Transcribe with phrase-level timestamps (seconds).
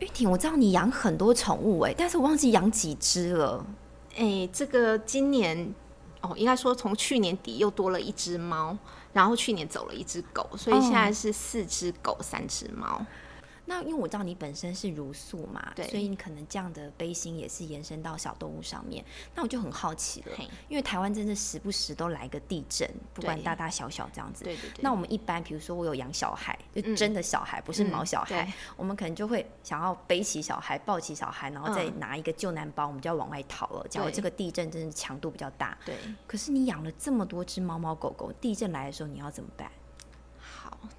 [0.00, 3.64] 玉婷，我知道你养很多宠物哎，但是我忘记养几只了。
[4.16, 5.74] 哎，这个今年
[6.22, 8.76] 哦，应该说从去年底又多了一只猫，
[9.12, 13.04] 然后去年走了一只狗，所以现在是四只狗，三只猫。
[13.70, 19.04] 那因为我知道你本身是如素嘛，对，所以你可能这样的悲心也是延伸到小动物上面。
[19.32, 20.32] 那我就很好奇了，
[20.68, 24.42] 因为台湾真的时不时都来个地震，不管大大小小这样子。
[24.42, 24.82] 对对对。
[24.82, 33.86] 那我们一般，比如说我有养小孩，就真的小孩，不是毛小孩，我们可能就会想要背起小孩，抱起小孩，然后再拿一个救难包，我们就要往外逃了。
[33.88, 35.94] 假如这个地震真的强度比较大，对。
[36.26, 39.70] 可是你养了这么多只猫猫狗狗，地震来的时候你要怎么办？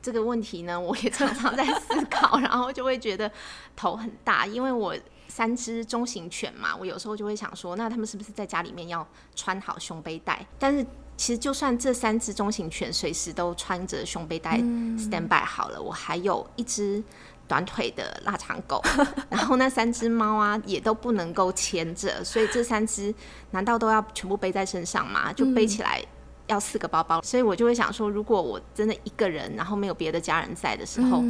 [0.02, 3.31] 这个问题呢，我也常常在思考，然后就会觉得
[3.76, 4.95] 头很大，因为我
[5.27, 10.45] 三只中型犬嘛，我有时候就会想说，那他们是不是在家里面要穿好胸背带？
[10.59, 10.85] 但是
[11.16, 14.57] 其实就算这三只中型犬随时都穿着胸背带
[14.98, 17.04] stand by 好了，我还有一只
[17.48, 18.82] 短腿的腊肠狗，
[19.29, 23.13] 然后那三只猫啊也都不能够牵着，所以这三只
[23.51, 25.32] 难道都要全部背在身上吗？
[25.32, 26.04] 就背起来。
[26.52, 31.24] 要四个包包，所以我就会想说，如果我真的一个人，然后没有别的家人在的时候，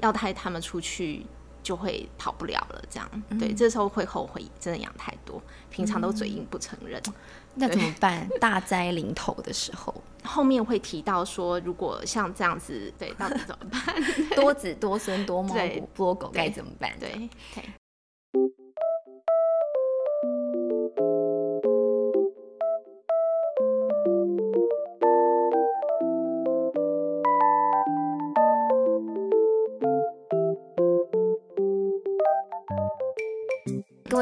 [0.00, 1.24] 要带他们出去，
[1.62, 2.82] 就会跑不了了。
[2.90, 3.10] 这样，
[3.40, 7.02] 对，这时候会后悔，真的养太多，平常都嘴硬不承认。
[7.54, 8.28] 那怎么办？
[8.38, 13.82] 大灾临头的时候，后面会提到说，如果像这样子，对，到底怎么办？
[14.36, 15.56] 多子多孙多猫
[15.94, 16.92] 多狗该怎么办？
[17.00, 17.30] 对。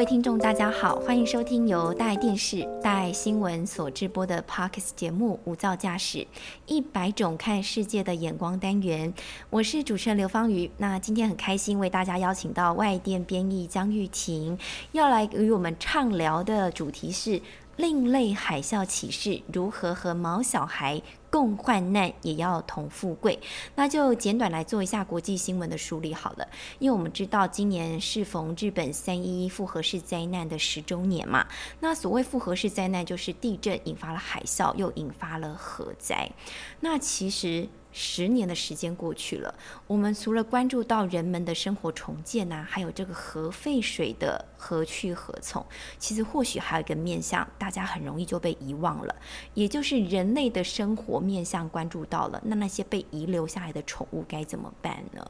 [0.04, 6.26] 听众，大家好，欢迎收听由大爱电视、大爱新闻所直播的 Parkes 节目《无噪驾驶
[6.66, 9.12] 一百种看世界的眼光》单元。
[9.48, 10.70] 我是主持人刘芳瑜。
[10.76, 14.58] 那今天很开心为大家邀请到外电编译江玉婷，
[14.92, 17.40] 要来与我们畅聊的主题是。
[17.76, 21.02] 另类海啸启示：如何和毛小孩
[21.34, 23.40] 共患难，也要同富贵？
[23.74, 26.46] 那就简短来做一下国际新闻的梳理好了。
[26.78, 31.44] 因为我们知道今年适逢日本三一复合式灾难的十周年嘛。
[31.80, 36.30] 那所谓复合式灾难，就是地震引发了海啸，又引发了核灾。
[36.78, 37.68] 那其实。
[37.96, 39.54] 十年的时间过去了，
[39.86, 45.64] 我们除了关注到人们的生活重建呐，还有这个核废水的何去何从，
[45.96, 49.14] 其实或许还有一个面向，大家很容易就被遗忘了，
[49.54, 55.26] 也就是人类的生活面向关注到了，那那些被遗留下来的宠物该怎么办呢？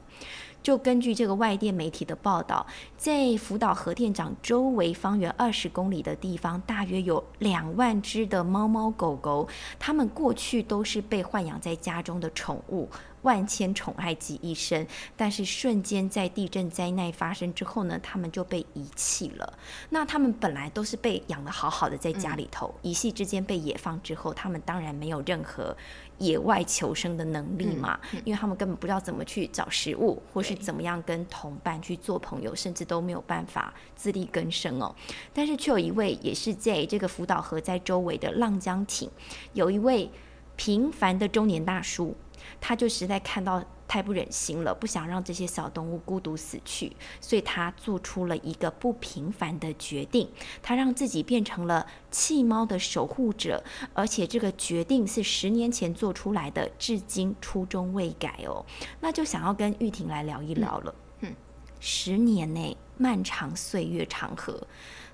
[0.61, 2.65] 就根据这个外电媒体的报道，
[2.97, 9.47] 在福岛核电厂周围方圆二十公里的地方，大约有两万只的猫猫狗狗，
[9.77, 12.89] 它们过去都是被豢养在家中的宠物。
[13.25, 14.85] 万千宠爱集一身，
[15.17, 19.57] 但是瞬间在地震灾难发生之后呢，他们就被遗弃了。
[19.89, 25.75] 那他们本来都是被养的好好的在家里头，一夕之间被野放之后，他们当然没有任何
[26.19, 34.95] 野外求生的能力嘛，因为他们根本不知道怎么去找食物，或是怎么样跟同伴去做朋友，甚至都没有办法自力更生哦。
[35.33, 39.09] 但是却有一位也是在这个福岛河在周围的浪江町，
[39.53, 40.11] 有一位
[40.55, 42.15] 平凡的中年大叔。
[42.59, 50.29] 他就实在看到太不忍心了，不想让这些小动物孤独死去，所以他做出了一个不平凡的决定，
[50.63, 53.63] 他让自己变成了弃猫的守护者，
[53.93, 58.65] 而且这个决定是十年前做出来的，至今初衷未改哦。
[58.99, 60.95] 那就想要跟玉婷来聊一聊了。
[61.19, 61.33] 嗯，
[61.79, 64.67] 十年内漫长岁月长河，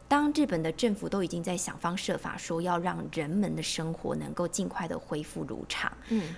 [0.08, 5.92] 当日本的政府都已经在想方设法说要让人们的生活能够尽快的恢复如常。
[6.08, 6.34] 嗯。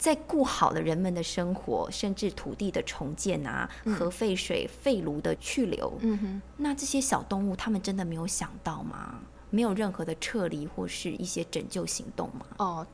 [0.00, 9.20] 在顾好了人们的生活，甚至土地的重建啊，核废水废炉的去留，嗯哼，那这些小动物，他们真的没有想到吗？
[9.50, 12.46] 没有任何的撤离或是一些拯救行动吗？
[12.56, 12.86] 哦。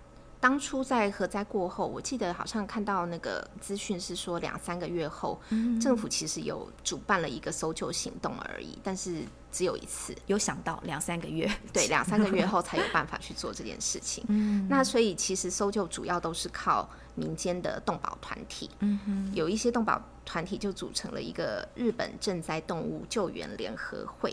[0.46, 5.40] 当初在核灾过后，我记得好像看到那个资讯是说两三个月后，
[5.80, 10.15] 政府其实有主办了一个搜救行动而已，但是只有一次。
[10.26, 14.24] 有想到两三个月， 对，两三个月后才有办法去做这件事情。
[14.28, 18.71] 嗯， 那所以其实搜救主要都是靠民间的动保团体。
[18.78, 24.32] 嗯哼，有一些动保团体就组成了一个日本赈灾动物救援联合会。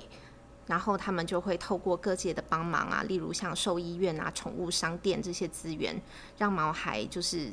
[0.65, 6.01] 然后他们就会透过各界的帮忙啊，例如像兽医院啊、宠物商店这些资源，
[6.37, 7.51] 让毛孩就是，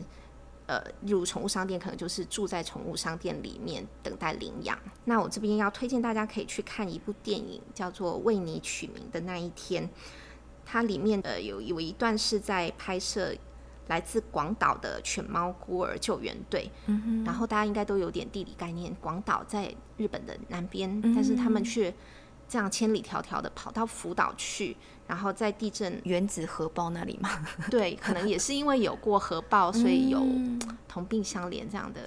[0.67, 4.79] 呃，例如宠物商店可能就是住在宠物商店里面等待领养。
[5.07, 9.85] 那我这边要推荐大家可以去看一部电影，叫做《为你取名的那一天》，
[10.65, 13.35] 它里面呃有有一段是在拍摄
[13.89, 16.71] 来自广岛的犬猫孤儿救援队。
[16.87, 21.93] 嗯然后大家应该都有点地理概念，广岛在日本的南边，但是他们却
[22.50, 24.76] 这样千里迢迢的跑到福岛去，
[25.06, 27.31] 然后在地震原子核爆那里吗？
[27.70, 30.20] 对，可能也是因为有过核爆，所以有
[30.88, 32.00] 同病相怜这样的。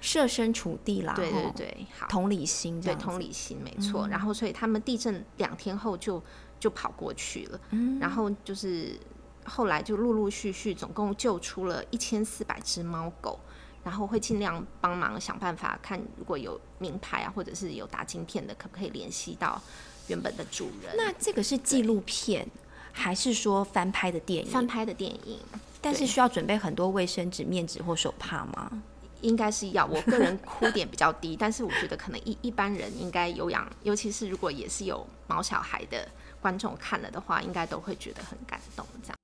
[0.00, 4.08] 设身处地啦，对对对，好，同理心，对同理心没错。
[4.08, 6.20] 然后，所以他们地震两天后就
[6.58, 7.60] 就跑过去了，
[8.00, 8.98] 然后就是
[9.44, 13.38] 后来就陆陆续续总共救出了一千四百只猫狗，
[13.84, 19.60] 然后会尽量帮忙想办法看如果有名牌啊，或者是有打晶片的，可不可以联系到
[20.08, 20.94] 原本的主人？
[20.96, 22.46] 那这个是纪录片
[22.92, 24.50] 还是说翻拍的电影？
[24.50, 25.38] 翻拍的电影，
[25.80, 28.82] 但是需要准备很多卫生纸、面纸或手帕吗？
[29.20, 36.08] 应该是要，我个人哭点比较低， 但是我觉得可能一一般人应该有养，尤其是如果也是有毛小孩的
[36.40, 39.16] 观众看了的话，应该都会觉得很感动，这样。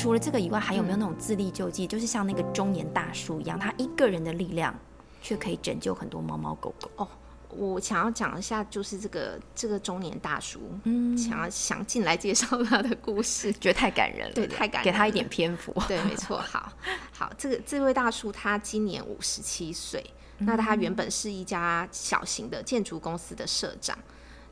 [0.00, 1.86] 除了这个以外，还有没有那种自力救济？
[1.86, 4.74] 就是像那个中年大叔一样，他一个人的力量
[5.20, 6.90] 却可以拯救很多猫猫狗狗。
[6.96, 7.06] 哦，
[7.50, 15.70] 我想要讲一下，就是这个这个中年大叔，嗯，想要详尽来介绍他的故事，觉得太感人了，对，太感人，给他一点篇幅。
[15.86, 16.38] 对，没错。
[16.48, 16.72] 好，
[17.12, 20.02] 好，这个这位大叔他今年五十七岁，
[20.38, 23.98] 那他原本是一家小型的建筑公司的社长，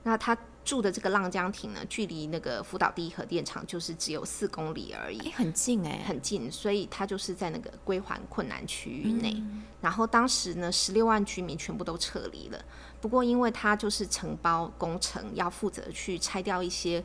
[0.02, 0.36] 那他。
[0.68, 6.52] 住的这个浪江亭呢，距离那个福岛第一核电厂就是只有四公里而已，很近哎，很近。
[6.52, 9.42] 所以他就是在那个归还困难区域内。
[9.80, 12.62] 然后当时呢，十六万居民全部都撤离了。
[13.00, 17.02] 不过因为他就是承包工程，要负责去拆掉一些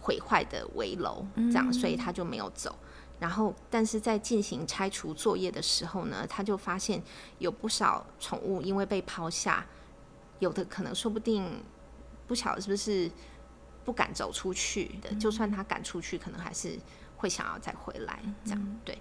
[0.00, 2.74] 毁坏的围楼，这样，所以他就没有走。
[3.20, 7.02] 然后，但是在进行拆除作业的时候呢，他就发现
[7.40, 9.66] 有不少宠物因为被抛下，
[10.38, 11.62] 有的可能说不定。
[12.32, 13.10] 不晓得是不是
[13.84, 16.78] 不敢走出去的，就算他赶出去，可能还是
[17.18, 18.22] 会想要再回来。
[18.42, 18.96] 这样对，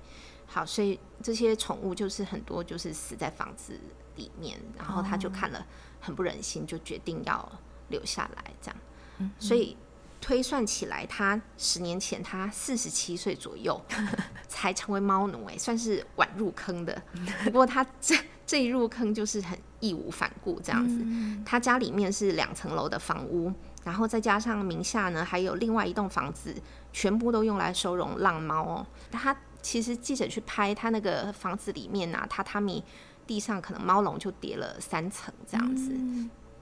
[0.45, 3.80] 好，所以这些宠物就是很多就是死在房子
[4.18, 5.66] 里面，然后他就看了
[6.01, 7.50] 很不忍心，就决定要
[7.88, 8.44] 留下来。
[8.62, 9.78] 这样，所以
[10.19, 13.81] 推算起来，他十年前他四十七岁左右
[14.50, 17.01] 才成为猫奴，哎，算是晚入坑的。
[17.45, 18.13] 不过他这。
[18.51, 21.01] 这一入坑就是很义无反顾这样子。
[21.45, 23.50] 他家里面是两层楼的房屋，
[23.86, 26.53] 然后再加上名下呢还有另外一栋房子，
[26.92, 28.86] 全部都用来收容浪猫哦。
[29.09, 32.83] 他其实记者去拍他那个房子里面啊，榻榻米
[33.25, 35.97] 地上可能猫笼就叠了三层这样子，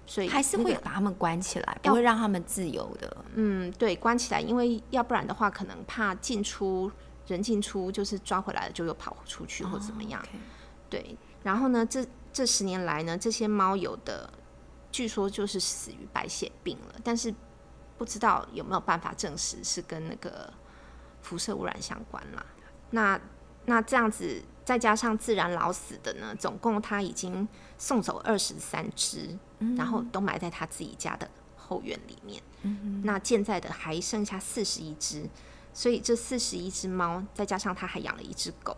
[0.05, 3.25] 所以还是会把他们关起来，不会让他们自由的。
[3.33, 6.91] 嗯，对，关起来，因为要不然的话，可能怕进出
[7.25, 10.23] 人进出，就是抓回来了就又跑出去或怎么样。
[10.87, 11.17] 对。
[11.43, 14.29] 然后呢，这这十年来呢，这些猫有的
[14.91, 17.33] 据说就是死于白血病了，但是
[17.97, 20.51] 不知道有没有办法证实是跟那个
[21.21, 22.45] 辐射污染相关啦。
[22.91, 23.19] 那
[23.65, 27.47] 那这样子再加上自然老死的呢，总共他已经
[27.77, 29.37] 送走二十三只，
[29.77, 32.41] 然后都埋在他自己家的后院里面。
[33.03, 35.29] 那现在的还剩下四十一只，
[35.73, 38.75] 所以这四十一只猫再加上他还养了一只狗。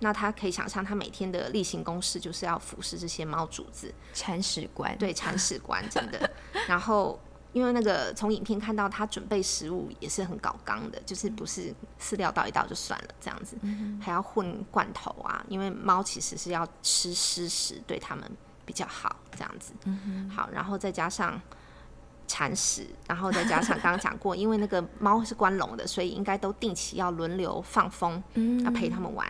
[0.00, 4.96] 那他可以想象，他每天的例行公事就是要服侍这些猫主子，铲屎官。
[4.98, 6.30] 对，铲屎官真的。
[6.68, 7.18] 然后，
[7.52, 13.56] 因为那个从影片看到他准备食物也是很搞纲的，就是不是饲料倒一倒就算了这样子，
[14.00, 15.42] 还要混罐头啊。
[15.48, 18.30] 因为猫其实是要吃湿食，对它们
[18.66, 19.72] 比较好这样子。
[20.28, 21.40] 好，然后再加上
[22.26, 28.22] 铲屎，然后再加上刚刚讲过，因为那个猫是关笼的，所以应该都定期要轮流放风，
[28.64, 29.26] 要陪它们玩。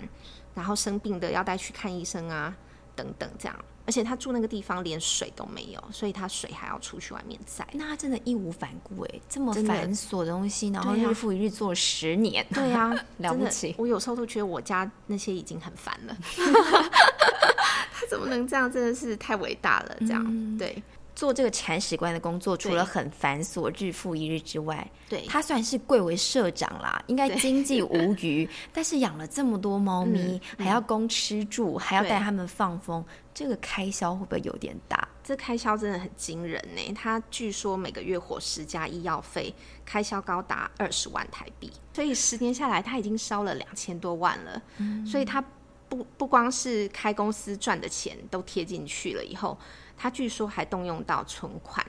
[0.54, 2.54] 然后生病的要带去看医生啊，
[2.94, 3.56] 等等这样，
[3.86, 7.66] 而且他住那个地方连水都没有，所以他水还要出去外面摘。
[7.72, 12.46] 那他真的义无反顾哎，这么繁琐的东西，然后日复一日做了十年。
[12.52, 13.74] 对呀， 了不起。
[13.76, 16.16] 我有时候都觉得我家那些已经很烦了，
[17.92, 18.70] 他怎么能这样？
[18.70, 20.82] 真的是太伟大了，这样对。
[21.14, 28.48] 做这个铲屎官的工作，除了很繁琐、日复一日之外，对他算是贵为社长啦，应该经济无余。
[28.72, 35.08] 但是养了这么多猫咪，还要供吃住，还要带他们放风，这个开销会不会有点大？
[35.22, 36.92] 这开销真的很惊人呢。
[36.94, 39.54] 他据说每个月伙食加医药费
[39.84, 44.60] 开销高达二十万台币，所以十年下来他已经烧了两千多万了。
[45.06, 45.42] 所以他
[45.88, 49.56] 不不光是开公司赚的钱都贴进去了以后。
[49.96, 51.84] 他据说还动用到存款，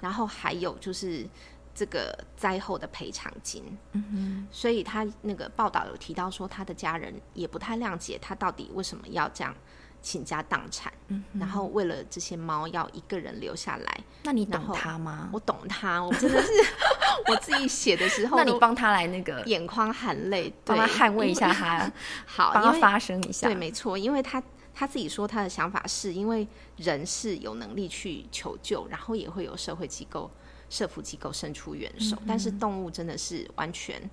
[0.00, 1.26] 然后还有就是
[1.74, 3.64] 这个灾后的赔偿金。
[3.92, 9.54] 嗯所以他那个报道有提到说，他的家人也不太谅解他到底为什么要这样
[10.02, 10.92] 倾家荡产，
[11.32, 14.00] 然后为了这些猫要一个人留下来。
[14.24, 15.30] 那你懂他吗？
[15.32, 16.48] 我懂他，我真的是
[17.28, 21.90] 我自己写的时候，那你帮他来那个，眼眶含泪，帮他对捍卫一下他，
[22.26, 23.46] 好，帮他发声一下。
[23.46, 24.42] 对，没错，因为他
[24.74, 30.30] 他自己说他的想法是因为人是有能力去求救，然后也会有社会机构、
[30.68, 34.10] 社福机构伸出援手，但是动物真的是完全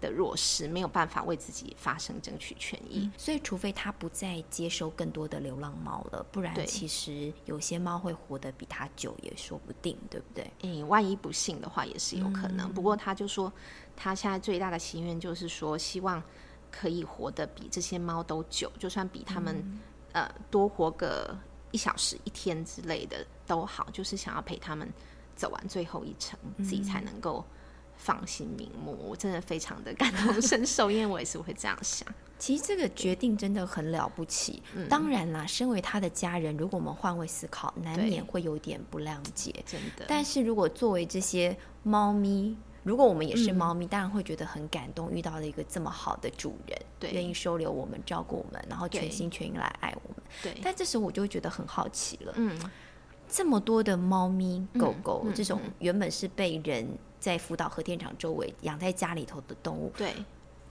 [0.00, 3.10] 的弱势，没有办法为自己发声、争取权益。
[3.16, 10.52] 所以，除非他不再接收更多的流浪猫了，不然其实有些猫会活得比他久也说不定，对不对？
[10.60, 12.70] 诶、万一不幸的话，也是有可能。
[12.74, 13.50] 不过他就说，
[13.96, 16.22] 他现在最大的心愿就是说，希望
[16.70, 19.80] 可以活得比这些猫都久，就算比他们、
[20.14, 21.36] 呃多活个
[21.70, 24.88] 一小时、一天之类的都好，就是想要陪他们
[25.36, 27.44] 走完最后一程，自己才能够
[27.96, 28.96] 放心瞑目。
[29.10, 32.08] 我真的非常的感同身受，因为我也是会这样想。
[32.38, 34.62] 其实这个决定真的很了不起。
[34.88, 39.64] 当然啦，身为他的家人，如果我们换位思考，难免会有点不谅解。
[39.66, 47.10] 真的，但是如果作为这些猫咪，如果我们也是猫咪，当然会觉得很感动，遇到了一个这么好的主人，对。
[47.10, 50.22] 愿意收留我们、照顾我们，然后全心全意来爱我们。
[50.42, 52.58] 对，但这时候我就会觉得很好奇了，嗯，
[53.26, 56.86] 这么多的猫咪、狗狗，嗯这种原本是被人
[57.18, 60.12] 在福岛核电厂周围养在家里头的动物，对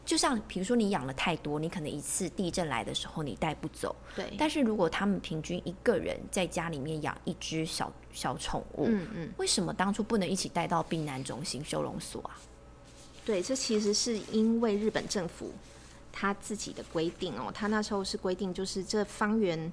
[0.06, 9.34] 就像比如说你养了太多，你可能一次地震来的时候你带不走，对，但是如果他们平均一个人在家里面养一只小小宠物，嗯嗯。
[9.38, 12.38] 为什么当初不能一起带到避难中心收容所啊？
[13.26, 15.52] 对，这其实是因为日本政府
[16.12, 19.72] 他自己的规定哦，他那时候是规定，就是这方圆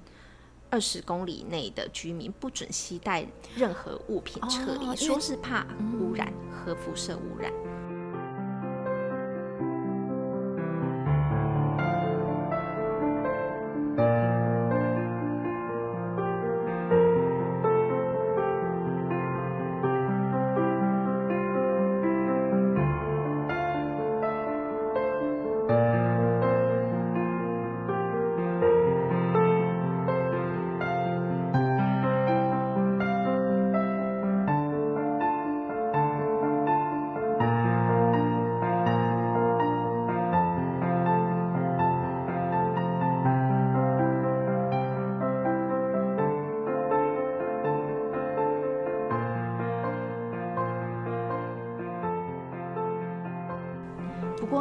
[0.69, 5.67] 二十公里内的居民不准携带任何物品撤离，哦说是怕
[5.99, 7.51] 污染、核辐射污染。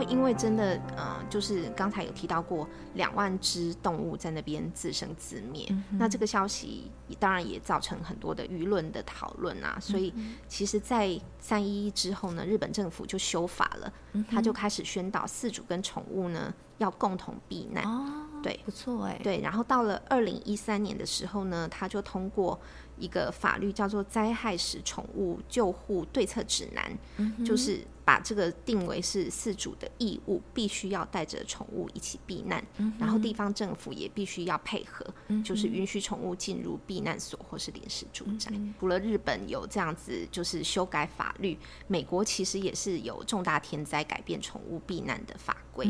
[0.02, 9.78] 过，因为真的，呃，就是刚才有提到过，两万只动物在那边自生自灭，那这个消息当然也造成很多的舆论的讨论啊。
[9.80, 10.12] 所以，
[10.49, 13.92] 其实，在三一一之后呢，日本政府就修法了，
[14.30, 17.85] 他就开始宣导饲主跟宠物呢要共同避难。
[17.85, 18.59] 哦，对。
[18.64, 22.59] 不错哎，对，然后到了二零一三年的时候呢，他就通过
[22.99, 26.99] 一个法律叫做《灾害时宠物救护对策指南》，
[27.45, 32.60] 就是把这个定为是饲主的义务，必须要带着宠物一起避难，
[32.98, 35.06] 然后地方政府也必须要配合，
[35.44, 38.50] 就是允许宠物进入避难所或是临时住宅。
[38.80, 45.88] 除了日本有这样子就是修改法律，美国其实也是有重大天灾改变宠物避难的法规。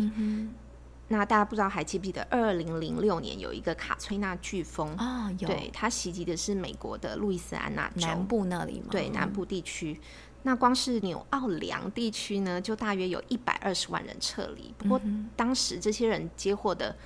[1.09, 8.89] 那大家不知道还记不记得，二零零六年有一个卡崔娜飓风，哦，有对，它袭击的是美国的路易斯安那州南部那里吗？
[8.91, 9.99] 对南部地区。
[10.43, 14.75] 那光是纽奥良地区呢，就大约有一百二十万人撤离。
[14.79, 15.01] 不过
[15.37, 16.97] 当时这些人接获的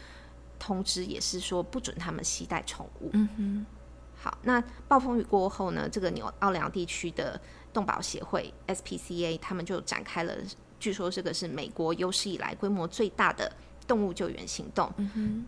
[0.58, 3.10] 通知也是说不准他们携带宠物。
[3.12, 3.66] 嗯哼，
[4.14, 7.40] 好，那暴风雨过后呢，这个纽奥良地区的
[7.72, 10.34] 动保协会 SPCA 他们就展开了，
[10.78, 13.50] 据说这个是美国有史以来规模最大的
[13.86, 14.92] 动物救援行动。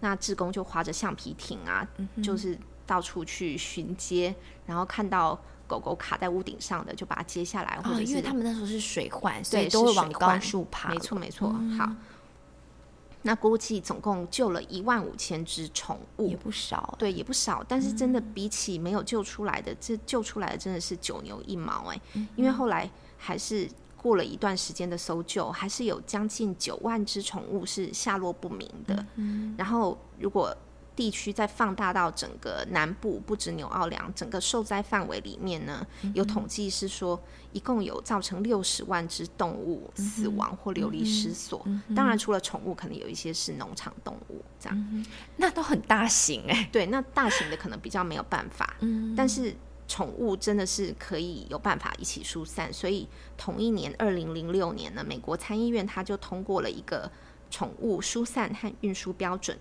[0.01, 1.87] 那志工就划着橡皮艇啊，
[2.23, 4.35] 就是到处去巡街，
[4.67, 10.89] 然后看到狗狗卡在屋顶上的，就把它接下来，或哦，者是、因为他们那时候是水患，所以都会往高是水患处爬。
[10.91, 11.49] 没错没错。
[11.79, 11.91] 好，
[13.23, 16.95] 那估计总共救了一万五千只宠物也，不少。
[16.99, 22.01] 对，也不少，但是真的比起没有救出来的，这救出来的真的是九牛一毛哎、
[22.37, 29.05] 因为后来还是过了一段时间的搜救，还是有将近九万只宠物是下落不明的。
[29.59, 30.57] 然后如果
[30.97, 37.23] 地区再放大到整个南部，不止纽奥良，整个受灾范围里面呢，有统计是说，
[37.53, 41.63] 一共有造成六十万只动物死亡或流离失所。
[41.95, 45.05] 当然，除了宠物，可能有一些是农场动物，这样。
[45.37, 46.69] 那都很大型哎。
[46.73, 48.77] 对，那大型的可能比较没有办法。
[48.81, 49.15] 嗯。
[49.15, 49.55] 但是
[49.87, 57.11] 宠物真的是可以有办法一起疏散，所以同一年，二零零六年呢，美国参议院他就通过了一个。
[57.51, 59.57] 宠物疏散和运输标准，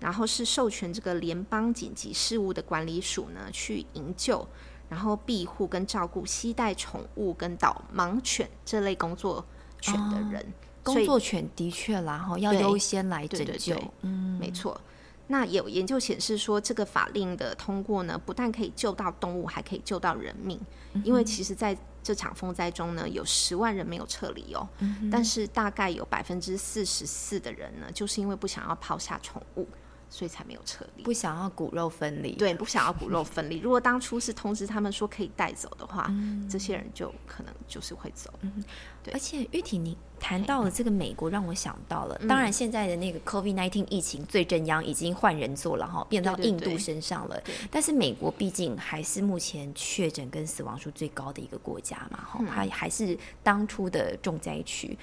[0.00, 4.46] 然后是授权这个联邦紧急事务的管理署呢去营救，
[4.88, 9.44] 然后庇护跟照顾携带宠物跟导盲犬这类工作
[9.80, 10.44] 犬的人。
[10.82, 13.76] 工作犬的确啦，哈，要优先来拯救。
[14.02, 14.80] 嗯，没错。
[15.28, 20.58] 那有研究显示说，这个法令的通过呢，不但可以救到动物，还可以救到人命，
[21.04, 21.76] 因为其实在。
[22.08, 24.66] 这场风灾中呢，有十万人没有撤离哦，
[25.12, 29.68] 但是大概有百分之四十四的人呢，就是因为不想要抛下宠物。
[30.10, 32.32] 所以才没有撤离，不想要骨肉分离。
[32.32, 33.58] 对，不想要骨肉分离。
[33.58, 36.10] 如果当初是通知他们说可以带走的话，
[36.48, 38.32] 这些人就可能就是会走。
[38.40, 38.64] 嗯，
[39.02, 39.12] 对。
[39.12, 42.18] 而且玉婷，你谈到了这个美国，让我想到了。
[42.28, 47.40] 当然，现在的那个 COVID-19 疫情最正央已经换人做了哈，变到印度身上了。
[47.70, 54.96] 但是美国毕竟还是目前确诊跟死亡数最高的一个国家嘛，哈，它还是当初的重灾区。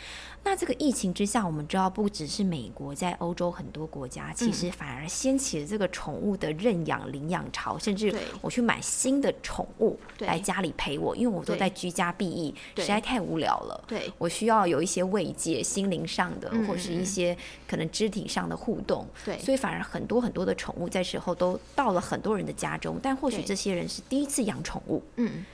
[0.43, 13.83] 那这个疫情之下，我们知道不只是美国，在欧洲很多国家，其实反而掀起了这个宠物的认养领养潮，甚至我去买新的宠物来家里陪我，因为我都在居家避疫，实在太无聊了。
[13.87, 17.35] 对，我需要有一些慰藉，心灵上的或是一些
[17.67, 19.07] 可能肢体上的互动。
[19.23, 25.03] 对，所以反而很多很多的宠物在时候都到了很多人的家中，但或许这些人是第一次养宠物。
[25.15, 25.45] 嗯。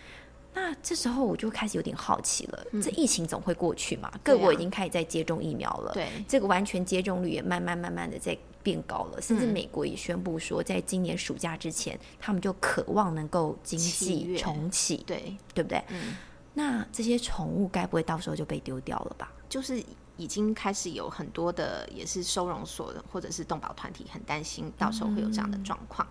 [0.53, 4.11] 那这时候我就开始有点好奇了，这疫情总会过去嘛？
[4.21, 15.83] 各国已经开始在接种疫苗了，对，这个完全接种率也慢慢慢慢的在变高了，甚至美国也宣布说，在今年暑假之前，他们就渴望能够经济重启，对，对不对？
[15.89, 16.15] 嗯，
[16.53, 19.31] 那这些宠物该不会到时候就被丢掉了吧？
[19.49, 19.83] 就是。
[20.17, 26.07] 已经开始有很多的，也是收容所的，或者是动保团体很担心，到时候会有这样的状况。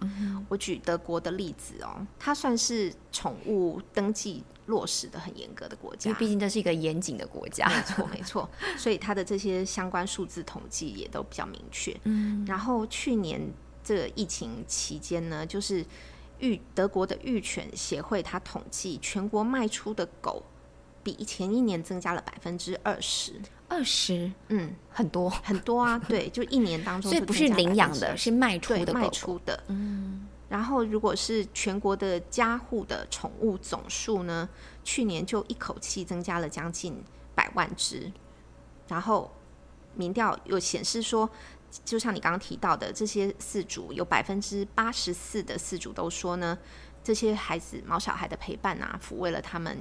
[0.48, 7.68] 我举德国的例子哦，它算是宠物登记落实的很严格的国家，因为毕竟这是一个严谨的国家。
[7.68, 8.48] 没错，没错，
[8.78, 11.94] 所以它的这些相关数字统计也都比较明确。
[12.04, 13.40] 嗯，然后去年
[13.82, 15.84] 这个疫情期间呢，就是
[16.38, 20.42] 育德国的育犬协会，它统计全国卖出的狗
[21.02, 23.34] 比前一年增加了百分之二十。
[23.68, 30.19] 二十，嗯，很多很多啊，对，就一年当中，所以不是领养的，是卖出的，卖出的，嗯。
[30.50, 34.48] 然后，如果是全国的家户的宠物总数呢，
[34.82, 37.02] 去年就一口气增加了将近
[37.36, 38.12] 百万只。
[38.88, 39.30] 然后，
[39.94, 41.30] 民调又显示说，
[41.84, 46.58] 就像你刚刚提到的，这些饲主有百分之八十四的饲主都说呢，
[47.04, 49.78] 这些孩子毛小孩的陪伴啊，抚慰了他们，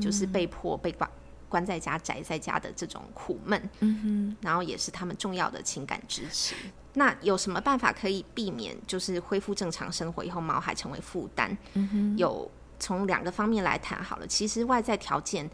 [0.00, 1.10] 就是被迫被挂。
[1.54, 6.56] 关在家、宅在家的这种苦闷，嗯哼，然后也是他们重要的情感支持。
[6.94, 11.56] 那有什么办法可以避免，就是恢复正常生活以后，毛孩成为负担？
[11.74, 14.26] 嗯哼，有从两个方面来谈好了。
[14.26, 15.48] 其实外在条件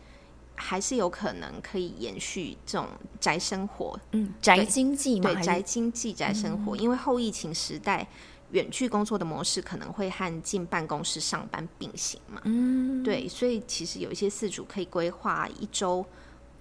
[0.55, 2.89] 还是有可能可以延续这种
[3.21, 8.09] 宅生活，嗯，宅经济嘛，对，宅经济、宅生活，因为后疫情时代。
[8.53, 12.41] 远距工作的模式可能会和进办公室上班并行嘛？
[12.45, 16.05] 嗯，对，所以其实有一些饲主可以规划一周，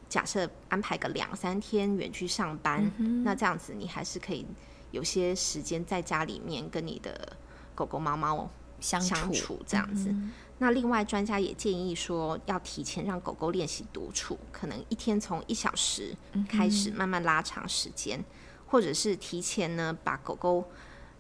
[0.08, 2.91] 假设安排个两三天远距上班，
[3.23, 4.45] 那这样子你还是可以
[4.91, 7.38] 有些时间在家里面跟你的
[7.73, 8.49] 狗狗、猫猫
[8.80, 9.02] 相
[9.34, 10.13] 处这样子。
[10.60, 16.15] 那另外专家也建议说，要提前让狗狗练习独处，可能一天从一小时
[16.47, 18.23] 开始慢慢拉长时间，
[18.67, 20.69] 或者是提前呢把狗狗。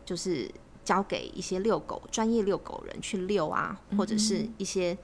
[0.09, 0.49] 就是
[0.83, 4.97] 交给一些遛狗专业遛狗人去遛啊，或者是一些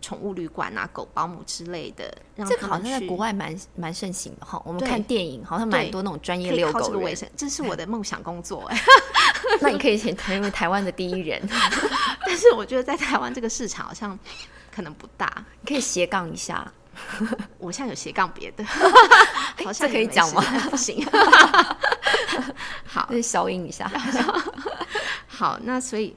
[0.00, 2.16] 宠物旅馆啊、狗保姆之类的。
[2.48, 4.62] 这个好像在国外蛮蛮盛行的哈。
[4.64, 7.16] 我们看电影好像蛮多那种专业遛狗人。
[7.36, 8.80] 这是我的梦想工作哎。
[9.60, 11.42] 那你可以先成为台湾的第一人。
[12.24, 14.16] 但是我觉得在台湾这个市场好像
[14.72, 16.72] 可能不大，你可以斜杠一下。
[17.58, 18.62] 我现在有斜杠别的，
[19.64, 20.40] 好像可以讲吗？
[20.70, 21.04] 不行。
[22.86, 23.90] 好，消音一下。
[25.26, 26.14] 好，那所以，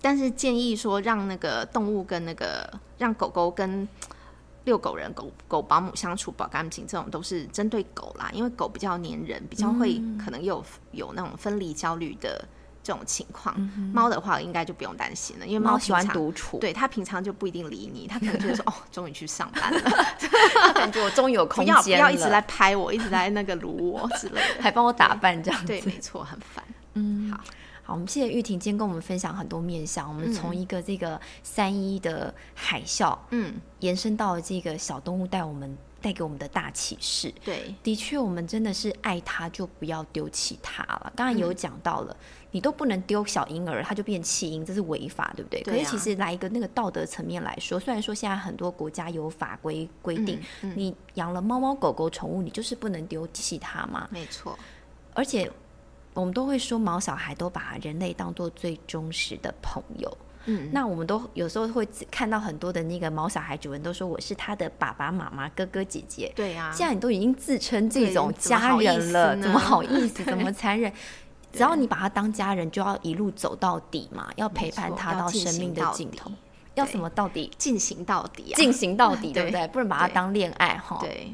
[0.00, 3.88] 但是建议说，让那个动物跟那个让狗狗跟
[4.64, 12.46] 遛狗人、狗狗保姆相处保干净，这种都是针对狗啦，因为狗比较粘人，比较会可能有有那种分离焦虑的。
[12.82, 13.54] 这种情况，
[13.92, 19.80] 猫的话应该就不用担心了，因为猫喜欢独处，对它平常就不一定理你，它可能觉得说 哦，终于去上班了，
[20.74, 26.64] 感觉我终于有空间了，不要一直来拍我，一直在那个撸我之类的， 还帮我打扮这样，对，没错，很烦。
[26.94, 27.40] 嗯，好，
[27.82, 37.32] 好，我们谢谢玉婷今天跟我们分享很多面向，我们从一个这个三一的海啸，嗯，延伸到了这个小动物带我们带给我们的大启示。
[37.44, 41.12] 对，的确，我们真的是爱它就不要丢弃它了。
[41.14, 42.16] 刚才有讲到了，
[42.50, 45.62] 你都不能丢小婴儿，它就变弃婴，这是违法，对不对？
[45.62, 54.08] 对啊可是其实来一个那个道德层面来说，虽然说现在很多国家有法规规定，嗯你养了猫猫狗狗宠物，你就是不能丢弃它嘛。
[54.10, 54.58] 没错，
[55.14, 55.50] 而且
[56.14, 60.18] 我们都会说，毛小孩都把人类当做最忠实的朋友。
[60.46, 66.32] 嗯，那我们都有时候会看到很多的那个毛小孩主人都说我是他的爸爸妈妈、哥哥姐姐。
[66.34, 70.22] 对啊，既然你都已经自称这种家人了，怎么好意思？
[70.28, 70.92] 怎么残忍？
[71.52, 76.36] 只要你把他当家人，就要一路走到底嘛，要陪伴他到生命的尽头底。
[76.76, 77.50] 要什么到底？
[77.58, 79.68] 进行到底啊，进行到底， 对不对对？
[79.68, 81.32] 不能把他当恋爱哈，对，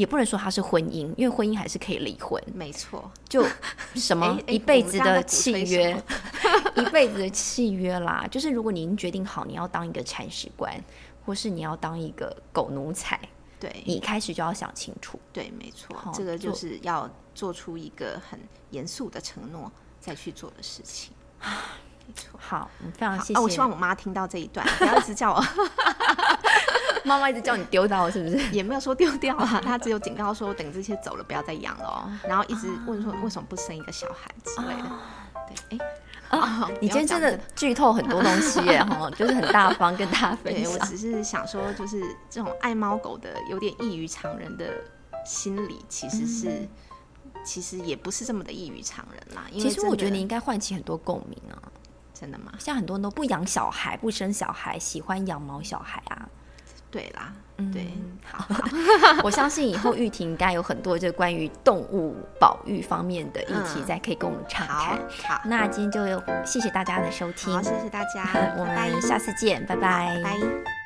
[0.00, 2.42] 也不能说它是婚姻，因为婚姻还是可以离婚。
[2.54, 3.46] 没错，就
[3.96, 5.94] 什么 一辈子的契约，
[6.74, 8.26] 一辈子的契约啦。
[8.30, 10.72] 就是如果你已经决定好你要当一个铲屎官，
[11.26, 13.20] 或是你要当一个狗奴才，
[13.60, 15.20] 对，你一开始就要想清楚。
[15.34, 21.12] 对，没错好，这个就是要做出一个很严肃的承诺再去做的事情。
[22.06, 22.40] 没错。
[22.42, 23.38] 好，非常好谢谢。
[23.38, 23.42] 啊！
[23.42, 25.44] 我希望我妈听到这一段，不要一直叫我，
[27.04, 28.36] 妈妈一直叫你丢掉，是不是？
[28.50, 34.90] 也没有说丢掉啊， 她只有警告说等这些走了不要再养了哦，然后一直问说为什么不生一个小孩之类的。
[35.68, 35.78] 对，
[36.28, 40.78] 哎、啊你今天真的剧透很多东西耶，哈， 就是很大方跟大家分对我。
[40.80, 44.72] 只是想说，就是这种爱猫狗的有点异于常人的
[45.24, 46.68] 心理，其实是、
[47.44, 49.42] 其实也不是这么的异于常人啦。
[49.50, 51.58] 因为其实我觉得你应该唤起很多共鸣啊。
[52.12, 52.52] 真的吗？
[52.58, 56.28] 像很多人都不养小孩，不生小孩，喜欢养毛小孩啊。
[56.90, 57.86] 对啦，嗯对，
[58.24, 58.44] 好，
[59.22, 64.98] 我相信以后玉婷应该有很多就关于动物保育方面的议题，嗯再可以跟我们畅好谈。，
[65.36, 68.26] 好，那今天就谢谢大家的收听好，，谢谢大家，
[68.58, 70.20] 我们下次见，拜拜。
[70.24, 70.79] 拜。